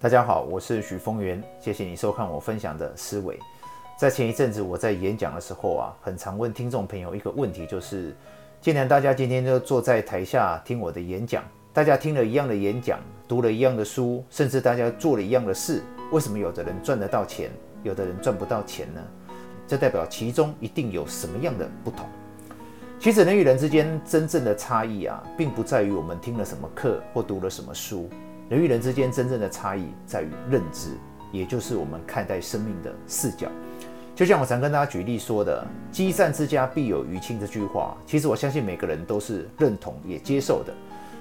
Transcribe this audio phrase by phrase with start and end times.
[0.00, 3.36] 大家好，我是许峰源，谢谢你收看我分享的思维。
[3.98, 8.14] 在前一阵子我在演讲的时候啊，很常问听众朋友一个问题，就是
[8.60, 11.42] 既然大家今天都坐在台下听我的演讲，
[11.72, 15.82] 大家听了一样的演讲，读了一样的书，甚至大家做了一样的事，
[16.12, 17.50] 为什么有的人赚得到钱，
[17.82, 19.00] 有的人赚不到钱呢？
[19.66, 22.06] 这代表其中一定有什么样的不同？
[23.00, 28.08] 其实人与人之间真正的差异啊，并不在于我们听了什么课或读了什么书。
[28.48, 30.90] 人与人之间真正的差异在于认知，
[31.30, 33.46] 也就是我们看待生命的视角。
[34.16, 40.72] 就像我常跟大家举例说的“积善之家必有余庆”这句话，其实我相信每个人都是认同也接受的。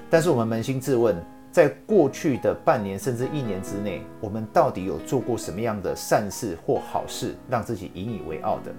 [0.10, 1.16] 但是我们扪心自问，
[1.52, 8.72] 在过去的半年甚至一年之内，我们到底有做过什么样的善事或好事，让自己引以为傲的？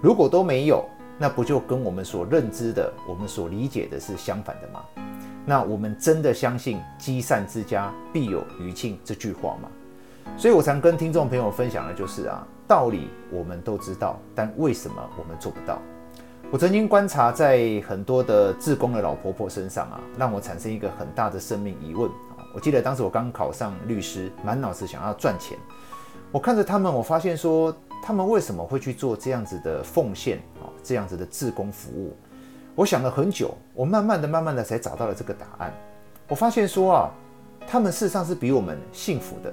[0.00, 0.84] 如果都没有，
[1.18, 4.84] 那不就跟我们所认知的、我们所理解的是相反的吗？
[5.48, 9.70] 那我们真的相信“积善之家必有余庆”这句话吗？
[10.36, 15.78] 所以我常跟听众朋友分享的就是啊，道理我们都知道，但为什么我们做不到？
[16.50, 22.10] 我曾经观察在很多的志工的老婆婆身上啊，让我产生一个很大的生命疑问。
[22.54, 25.56] 我记得当时我刚考上律师，满脑子想要赚钱，
[26.30, 32.14] 我看着他们，我发现说他们为什么会去做这样子的奉献啊，这样子的志工服务？
[32.78, 35.74] 我想了很久，我慢慢的、慢慢的才找到了这个答案。
[36.28, 37.10] 我发现说啊，
[37.66, 39.52] 他们事实上是比我们幸福的，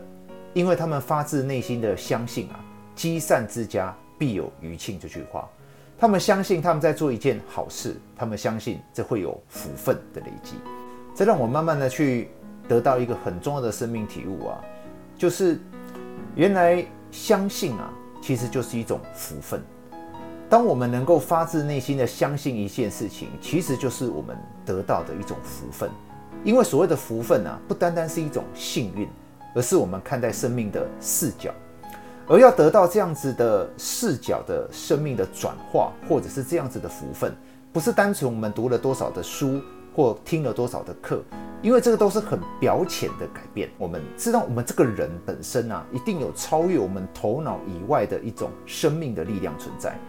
[0.54, 2.60] 因为他们发自内心的相信啊
[2.94, 5.50] ，“积善之家必有余庆”这句话。
[5.98, 10.58] 他们相信他们在做一件好事，他们相信这会有福分的累积。
[11.16, 12.30] 这让我慢慢的去
[12.68, 14.62] 得到一个很重要的生命体悟啊，
[15.18, 15.60] 就是
[16.36, 19.60] 原来相信啊，其实就是一种福分。
[20.56, 25.90] 当我们能够发自内心的相信一件事情，其实就是我们得到的一种福分。
[26.46, 29.06] 因为所谓的福分啊，不单单是一种幸运，
[29.54, 31.54] 而是我们看待生命的视角。
[32.26, 37.36] 而要得到这样子的视角的生命的转化，或者是这样子的福分，
[37.74, 39.62] 不是单纯我们读了多少的书
[39.94, 41.22] 或听了多少的课，
[41.62, 43.70] 因为这个都是很表浅的改变。
[43.78, 50.00] 我们知道，我们这个人本身啊，一定有超越我们头脑以外的一种生命的力量存在。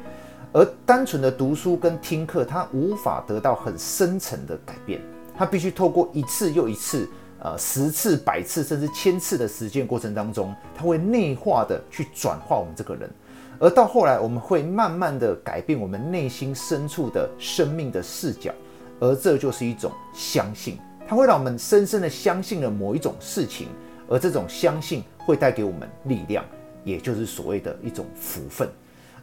[0.57, 4.99] 而单纯的读书跟听课，它无法得到很深层的改变，
[5.37, 7.07] 它必须透过一次又一次，
[7.41, 13.11] 呃，十次、百次甚至千次的实践过程当中，它会内化的去转化我们这个人，
[13.59, 18.51] 而到后来，我们会慢慢的改变我们内心深处的生命的视角，
[18.99, 23.69] 而这就是一种相信，它会让我们深深的相信了某一种事情，
[24.09, 26.43] 而这种相信会带给我们力量，
[26.83, 28.67] 也就是所谓的一种福分。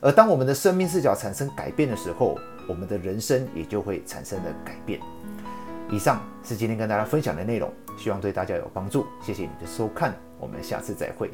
[0.03, 2.38] 而当我们的生命视角产生改变的时候，
[2.68, 5.00] 我们的人生也就会产生了改变。
[5.90, 9.06] 以上是今天跟大家分享的内容，希望对大家有帮助。
[9.22, 11.31] 谢谢你的收看，我们下次再会。